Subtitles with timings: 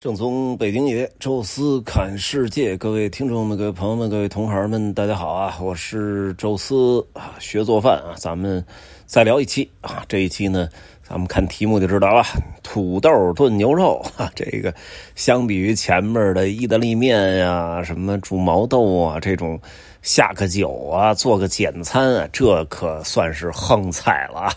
[0.00, 5.58] 正宗北京爷，宙斯侃世界，各位听众们、各位朋友们、各位同行们，大家好啊！
[5.60, 8.64] 我是宙斯啊，学做饭啊，咱们
[9.06, 10.04] 再聊一期啊。
[10.06, 10.68] 这一期呢，
[11.02, 12.22] 咱们看题目就知道了，
[12.62, 14.30] 土豆炖牛肉啊。
[14.36, 14.72] 这个
[15.16, 19.60] 相比于前面的意大利面呀、什么煮毛豆啊这种。
[20.02, 24.52] 下个酒啊，做个简餐啊，这可算是横菜了啊，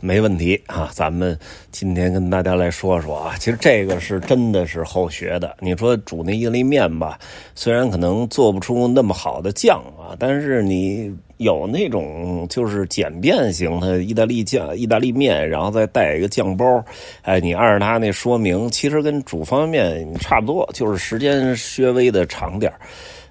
[0.00, 0.90] 没问题啊。
[0.92, 1.38] 咱们
[1.70, 5.56] 今天跟大家来说说啊，其实这个是真的是后学的。
[5.60, 7.18] 你说煮那意大利面吧，
[7.54, 16.82] 虽然可能做不出那么好的酱啊，但是你有那种就是简便型的意大利酱、意大利面，然后再带一个酱包，
[17.22, 22.72] 哎，你按照它那说明，其实跟煮方便面差不多，就是时间稍微的长点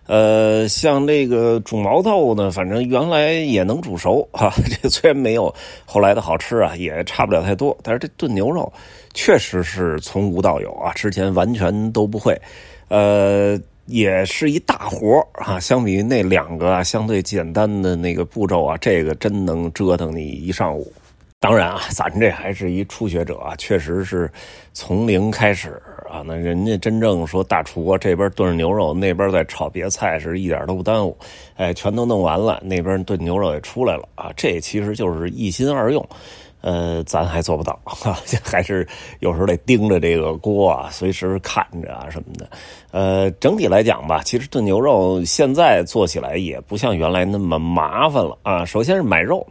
[0.08, 4.54] 呃，像这个煮毛豆呢，反正原来也能煮熟哈。
[4.82, 7.76] 这 虽然没有后来的好吃啊，也差不了太多。
[7.82, 8.72] 但是这炖牛肉
[9.14, 12.40] 确实是从无到有啊，之前完全都不会。
[12.88, 15.60] 呃，也是一大活啊。
[15.60, 20.94] 相比于那两个相对简单的那个步骤啊，这个真能折腾你一上午。
[21.46, 24.28] 当然啊，咱这还是一初学者啊，确实是
[24.74, 25.80] 从零开始。
[26.10, 31.16] 啊，那人家真正说大厨这边炖着牛肉，那边在炒别菜，是一点都不耽误。
[31.56, 34.32] 哎，全都弄完了，那边炖牛肉也出来了啊。
[34.36, 36.04] 这其实就是一心二用，
[36.62, 37.80] 呃，咱还做不到，
[38.44, 38.88] 还是
[39.20, 42.50] 有时候得盯着这个锅啊，随时看着啊什么的。
[42.90, 48.66] 呃，整体来讲吧，其实炖牛肉现在做起来也不像原来那么麻烦了啊。
[48.66, 49.46] 首先是买肉。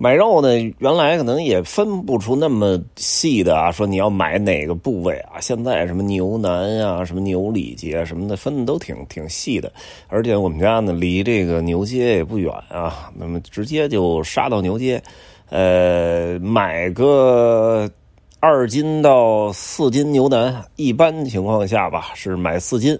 [0.00, 5.40] 买肉呢，原来可能也分不出那么细的啊，说你要买哪个部位啊？
[5.40, 9.72] 现在什么牛腩呀、什么牛里脊啊什么的，分的都挺挺细的。
[10.06, 15.02] 而且我们家呢离这个牛街也不远啊，那么直接就杀到牛街，
[15.50, 17.90] 呃，买个
[18.38, 22.96] 二斤到四斤牛腩，一般情况下吧是买四斤。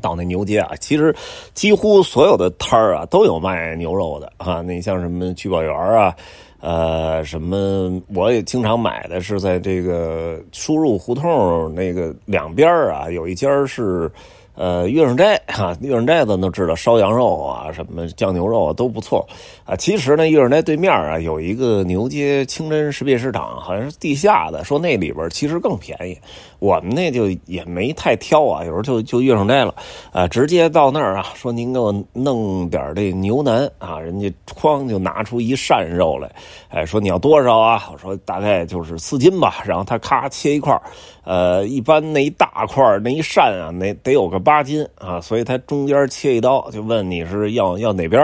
[0.00, 1.14] 到那牛街啊，其实
[1.54, 4.60] 几乎所有的摊儿啊都有卖牛肉的啊。
[4.62, 6.14] 那像什么聚宝园啊，
[6.60, 14.10] 呃，什么我也经常买的是在这个输入胡同那个两边啊，有一家是。
[14.54, 19.26] 呃，月盛斋哈，月盛斋咱都知道，烧羊肉啊，什么酱牛肉啊都不错
[19.64, 19.74] 啊。
[19.74, 26.18] 其实呢，月盛斋对面啊有一个牛街清真食品市场，好像是地下的，说那里边其实更便宜。
[26.62, 29.74] 我们那就也没太挑啊，有时候就就遇上这了
[30.12, 36.30] 啊，直接到那儿啊，说您给我弄点这牛腩啊，人家哐就拿出一扇肉来，
[36.68, 37.88] 哎，说你要多少啊？
[37.90, 40.78] 我说大概就是四斤吧，然后他咔切一块
[41.24, 44.42] 呃，一般那一大块那一扇啊，那得有个。
[44.42, 48.20] 八斤啊，所以他中间切一刀，就问你是要要哪边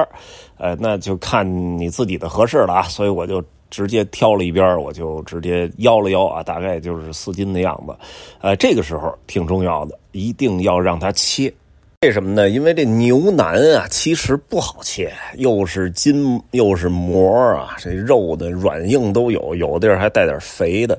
[0.56, 2.82] 呃，那就看你自己的合适了啊。
[2.82, 3.40] 所以我就
[3.70, 7.94] 直接挑了一边我就直接腰了腰啊，大概就是四斤的样子。
[8.40, 11.52] 呃，这个时候挺重要的，一定要让它切。
[12.02, 12.48] 为什么呢？
[12.48, 20.96] 因为这牛腩啊，其实不好切，又是筋又是膜啊，这肉的软硬都有，有的地儿还带点肥的。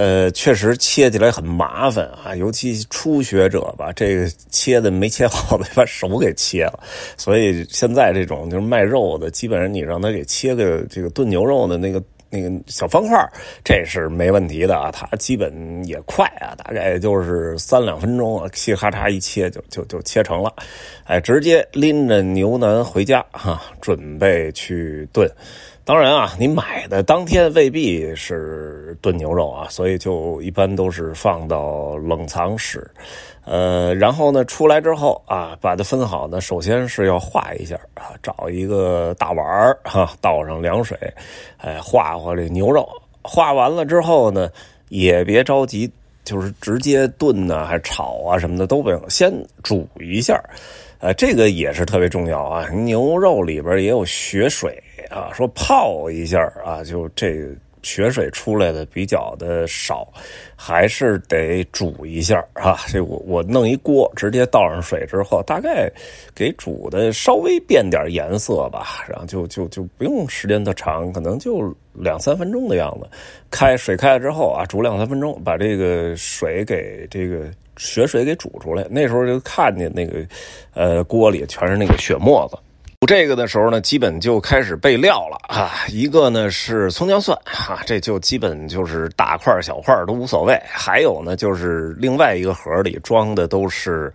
[0.00, 6.80] 呃，确实切起来很麻烦啊，尤其初学者吧，这个切的没切好，得 把手给切了。
[7.18, 13.18] 所以现在这种就是卖肉的，基本上你让他给切个这个炖牛肉的那个那个小方块，
[13.62, 14.90] 这是没问题的啊。
[14.90, 15.52] 他基本
[15.84, 20.50] 也快啊，大概也就是三两分钟啊，切咔嚓一切就就就切成了，
[21.04, 25.30] 哎，直接拎着牛腩回家哈，准备去炖。
[25.82, 32.88] 当然啊，你买的当天未必是炖牛肉啊，所以就一般都是放到冷藏室，
[33.44, 40.96] 呃，然后呢出来之后啊，把它分好呢，首先是要化一下啊，找一个大碗儿哈，倒上凉水，
[41.56, 42.88] 哎，化化这牛肉，
[43.22, 44.48] 化完了之后呢，
[44.90, 45.90] 也别着急，
[46.24, 50.40] 就是直接炖呢，还炒啊什么的都不用，先煮一下，
[51.00, 54.80] 呃，这个也是特别重要啊，牛肉里边也有血水。
[55.10, 57.46] 啊，说泡一下啊，就这
[57.82, 60.06] 血水出来的比较的少，
[60.54, 62.78] 还是得煮一下啊。
[62.86, 65.90] 这我我弄一锅，直接倒上水之后，大概
[66.34, 73.08] 给煮的稍微变点颜色吧，然后就就就不用时间特长，可能就两三分钟的样子。
[73.50, 78.86] 开水开了之后啊，煮两三分钟，把这个水给这个血水给煮出来。
[78.90, 80.24] 那时候就看见那个
[80.74, 82.58] 呃锅里全是那个血沫子。
[83.00, 85.70] 煮这个的时候呢，基本就开始备料了啊。
[85.88, 90.54] 一个呢是葱姜蒜哈，这就基本就是大块小块都无所谓。
[90.68, 94.12] 还有呢，就是另外一个盒里装的都是，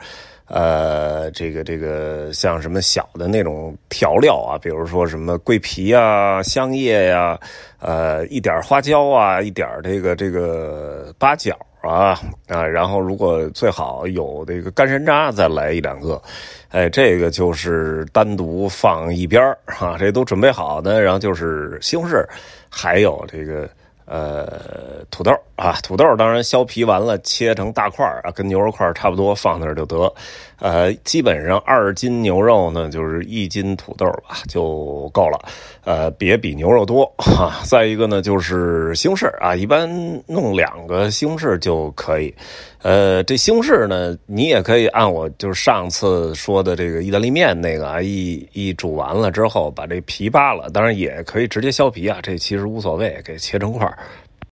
[0.47, 7.39] 呃，这个这个像什么小的那种调料啊，比如说什么桂皮啊、香叶呀，
[7.79, 16.21] 呃，一点花椒啊，一点这个这个八角啊啊，然后如果最好有这个干山楂，再来一两个，
[16.69, 22.25] 哎，这个就是单独放一边啊，这都准备好的，然后就是西红柿，
[22.69, 23.69] 还有这个。
[24.07, 30.13] 呃，土豆啊，土豆当然削皮完了，切成大块啊，跟牛肉块差不多，放那儿就得。
[30.59, 35.39] 呃，基本上二斤牛肉呢，就是一斤土豆吧，就够了。
[35.83, 37.61] 呃，别比牛肉多哈。
[37.65, 39.89] 再一个呢，就是西红柿啊，一般
[40.27, 42.33] 弄两个西红柿就可以。
[42.81, 53.91] 呃，这西红柿呢，你也可以按我就是上次说的这个意大利面那个啊，一一煮完了之后把这皮扒了，当然也可以直接削皮啊，这其实无所谓，给切成块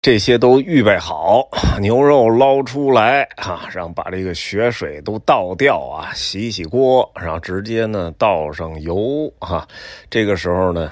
[0.02, 1.48] 这些都预备好，
[1.80, 9.64] 牛肉捞出来啊，然后把这个血水都倒掉啊，洗洗锅，然后直接呢倒上油啊，
[10.10, 10.90] 这个时候呢。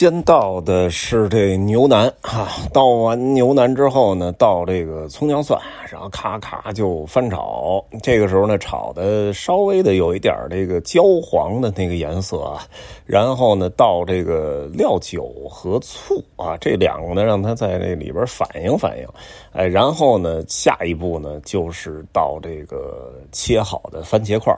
[0.00, 5.56] 先倒的是这牛腩哈，倒完牛腩之后呢，倒这个葱姜蒜，
[5.88, 7.82] 然后咔咔就翻炒。
[8.02, 12.66] 这个时候呢，炒的稍微的有一点这个焦黄的那个颜色啊，
[13.06, 19.06] 然后呢，倒这个料酒和醋啊，这两个呢，让它在这里边反应反应。
[19.52, 24.52] 哎，然后呢，下一步呢，就是倒这个切好的番茄块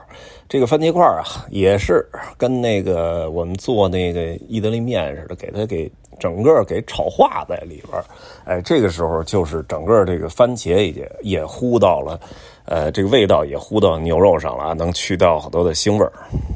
[0.49, 2.03] 这个番茄块啊，也是
[2.37, 8.01] 跟那个我们做那个意大利面似的，给它给整个给炒化在里边
[8.45, 12.19] 哎，这个时候就是整个这个番茄也也糊到了，
[12.65, 16.05] 呃，这个味道也糊到牛肉上了，能去掉好多的腥味。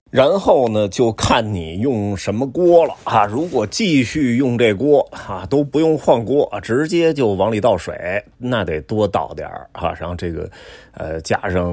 [0.09, 3.25] 然后呢，就看你用什么锅了啊！
[3.25, 9.93] 如果继续用这锅啊，都不用换锅啊，直接就往里倒水，那得多倒点儿啊。
[9.97, 10.49] 然后这个，
[10.93, 11.63] 呃，加上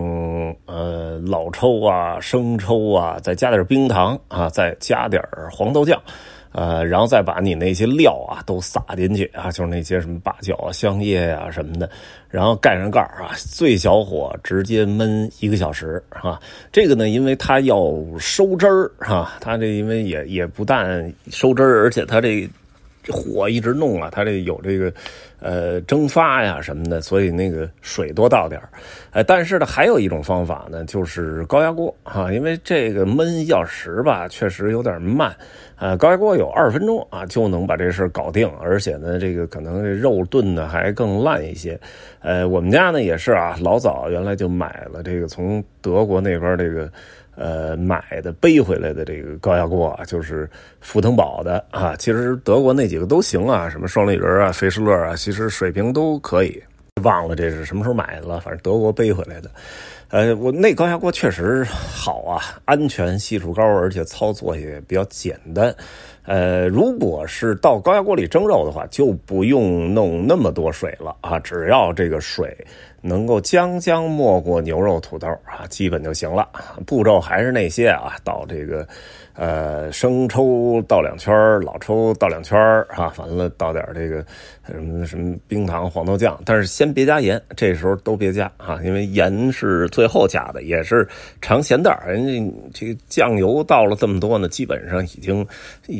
[0.66, 6.00] 呃老抽啊、生抽啊，再加点冰糖啊，再加点黄豆酱。
[6.52, 11.88] 呃，然后再把你那些料啊都撒进去啊，就是那些什么八角啊、香叶啊什么的，
[12.30, 16.40] 然后盖上盖啊，最小火直接焖一个小时啊。
[16.72, 22.48] 这个呢，因为它要收汁儿哈，它这因为也也不但收汁儿，而且它这
[23.10, 24.93] 火一直弄啊，它这有这个。
[25.40, 28.60] 呃，蒸发呀什么的，所以那个水多倒点
[29.12, 35.32] 儿，但是呢，还有一种方法呢，就是高压锅啊，因为这个焖一小时吧，确实有点慢，
[35.76, 41.78] 呃，高压锅有二十分钟啊，就能把这事搞定，而且呢，这个可能这肉炖的还更烂一些，
[42.19, 46.90] 呃，我们家呢也是啊，老早原来就买了这个从德国那边这个。
[47.38, 50.50] 呃，买的背回来的这个高压锅啊，就是
[50.81, 51.94] 福腾堡的啊。
[51.96, 56.61] 其实德国那几个都行啊，什么双立人啊、费士勒啊，其实水平都可以。
[56.98, 59.50] 忘了这是什么时候买的了，反正德国背回来的。
[60.10, 65.74] 呃，我那高压锅确实好啊，安全系数高，而且操作也比较简单。
[66.24, 72.56] 呃，如果是到高压锅里蒸肉的话，就不用弄那么多水了啊，只要这个水。
[73.00, 76.48] 能够将将没过牛肉、土豆啊，基本就行了。
[76.84, 78.86] 步骤还是那些啊，到这个。
[79.38, 82.58] 呃，生抽倒两圈老抽倒两圈
[82.88, 84.25] 哈，完了倒点这个
[84.67, 91.06] 什么什么冰糖、黄豆酱，但是先别加盐，这时候都别加啊，因为盐是最后加的，也是
[91.40, 95.46] 尝咸淡人家这个酱油倒了这么多呢，基本上已经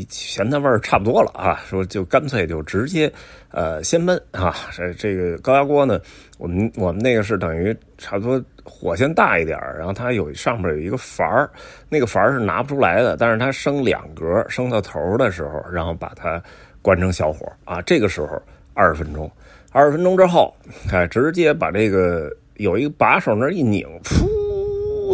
[0.09, 3.09] 咸淡味差不多了啊，说就干脆就直接
[3.53, 6.01] 呃先焖啊，这这个高压锅呢，
[6.39, 8.43] 我们我们那个是等于差不多。
[8.71, 11.49] 火先大一点然后它有上面有一个阀儿，
[11.89, 16.39] 那个阀儿是拿不出来的，但是它升两格，升到头的时候，然后把它
[16.83, 18.41] 关成小火啊，这个时候
[18.75, 19.31] 二十分钟，
[19.73, 20.55] 二十分钟之后，
[20.93, 24.29] 哎，直接把这个有一个把手那一拧，噗，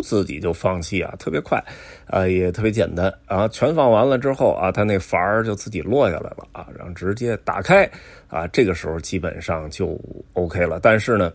[0.00, 1.62] 自己就放气啊，特别快，
[2.06, 7.88] 啊，也特别简单啊，全放完了之后啊，它那阀儿就自己落下来了啊，然后直接打开
[8.28, 10.00] 啊，这个时候基本上就
[10.32, 11.32] OK 了，但是呢。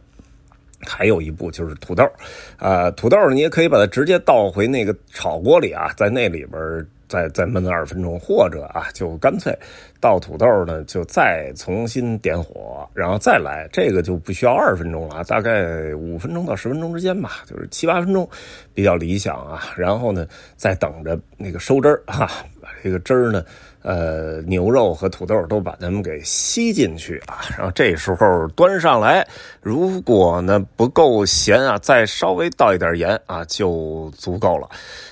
[0.88, 2.10] 还有一步就是土豆，
[2.56, 9.54] 啊，土豆你也可以把它直接倒回那个炒锅里啊，在那里边再再焖二十分钟，或者啊，就干脆
[10.00, 18.28] 倒土豆呢，就再重新点火，然后再来，这个就不需要二十分钟了，大概五分钟到十分钟之间吧，就是七八分钟
[18.74, 19.64] 比较理想啊。
[19.76, 22.30] 然后呢，再等着那个收汁儿哈，
[22.62, 23.44] 把这个汁儿呢。
[23.82, 29.26] 呃，牛肉和土豆都把它们给吸进去啊，然后这时候端上来，
[29.62, 34.68] 如果呢不够咸啊，再稍微倒一点盐啊，就足够了。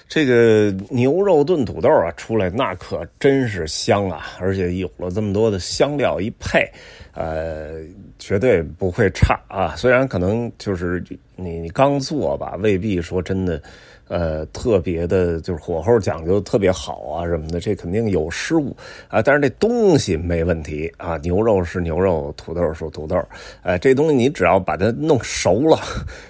[0.10, 6.70] 这个牛肉炖土豆啊，出来那可真是香啊，而且有了这么多的香料一配。
[7.14, 7.82] 呃，
[8.20, 9.76] 绝对不会差啊。
[9.76, 11.04] 虽然可能就是
[11.36, 13.62] 你你刚做吧，未必说真的。
[14.10, 18.74] 呃，特别的，就是火候讲究特别好啊，什么的，这肯定有失误
[19.10, 19.22] 啊。
[19.22, 23.22] 但是这东西没问题啊，牛肉是牛肉，土豆是土豆，
[23.64, 25.78] 呃，这东西你只要把它弄熟了，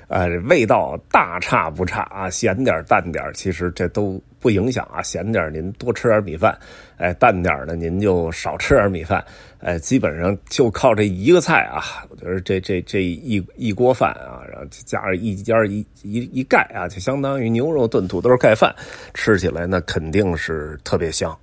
[0.07, 4.19] 呃，味道大差不差啊，咸点淡点其实这都。
[4.39, 6.58] 不影响啊，咸点您多吃点米饭，
[6.98, 9.24] 哎，淡点的您就少吃点米饭，
[9.60, 18.74] 哎，基本上就靠这一个菜啊，我觉得这这这一一锅饭啊，然后加上一家一一一盖啊，就相当于牛肉炖土豆盖饭，
[19.13, 21.38] 吃起来那肯定是特别香。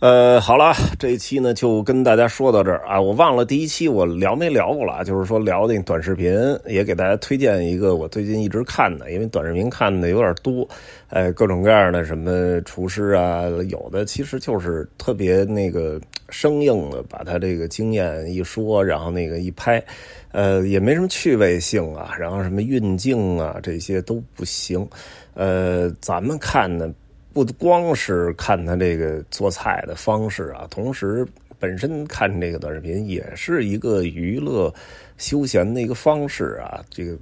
[0.00, 2.98] 呃，好了，这一期呢就跟大家说到这儿啊。
[2.98, 6.32] 我忘了第一期我聊没聊过了，就是说聊那短视频，
[6.64, 10.66] 也给大家推荐一个我最近一直看的，因为短视频看的有点多，
[11.10, 19.84] 呃，各种各样的什么厨师啊，有的其实就是特别那个生硬的，把他这个经验一说，然后那个一拍，
[20.32, 24.88] 呃，也没什么趣味性啊，然后什么运镜啊这些都不行，
[25.34, 26.90] 呃，咱们看呢。
[27.32, 31.26] 不光是看他这个做菜的方式啊，同时
[31.58, 34.72] 本身看这个短视频也是一个娱乐
[35.16, 36.84] 休闲的一个方式啊。
[36.90, 37.16] 这个，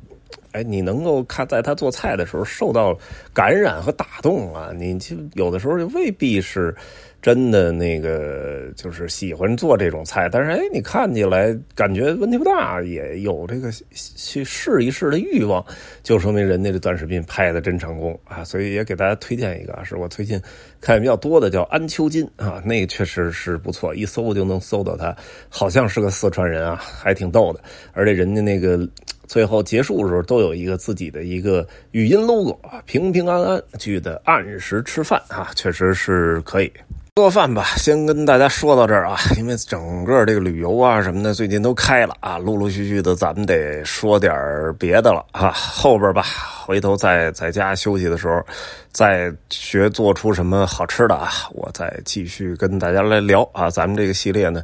[0.53, 2.99] 哎，你能够看在他做菜的时候受到
[3.35, 6.75] 感染和打动啊，你就有的时候就未必是。
[7.21, 15.65] 真的那个就是喜欢做这种菜，但是哎，你看起来感觉问题不大，也有这个去试一试的欲望，
[16.05, 18.45] 就说明人家这短视频拍的真成功啊！
[18.45, 20.41] 所以也给大家推荐一个，是我最近
[20.81, 25.15] 看比较多的，叫安秋金啊，那个确实是不错，一搜就能搜到他，
[25.49, 27.61] 好像是个四川人啊，还挺逗的，
[27.93, 28.89] 而且人家那个
[29.27, 32.57] 最后结束的时候都有一个自己的一个语音 logo，
[32.87, 36.73] 平平安安记得按时吃饭啊，确实是可以。
[37.19, 44.33] 做饭吧，先跟大家说到这儿啊，因为整个这个旅游啊什么的最近都开了啊，陆陆续续的咱们得说点
[44.79, 46.25] 别的了啊，后边吧，
[46.69, 48.45] 回头在在家休息的时候。
[48.91, 51.31] 再学做出什么好吃的啊！
[51.53, 53.71] 我再继续跟大家来聊啊！
[53.71, 54.61] 咱们这个系列呢，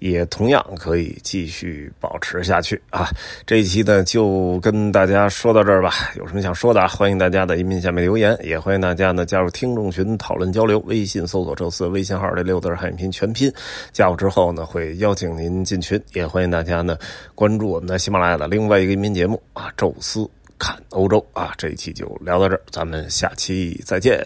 [0.00, 3.08] 也同样可以继续保持下去啊！
[3.46, 5.90] 这一期呢，就跟大家说到这儿吧。
[6.16, 10.78] 有什么想说的，欢迎大家在音频下面留言，也欢迎大家呢加入听众群讨论交流。
[10.80, 13.50] 微信搜索“宙斯”微信号这六字汉语拼全拼，
[13.90, 15.98] 加入之后呢，会邀请您进群。
[16.12, 16.98] 也欢迎大家呢
[17.34, 20.28] 关注我们的喜马拉雅的另外一个音频节目啊，宙斯。
[20.58, 24.20] 看欧洲啊，这一期就聊到这儿，咱们下期再见。